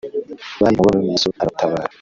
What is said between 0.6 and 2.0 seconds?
Bari mu mubabaro yesu arabatabara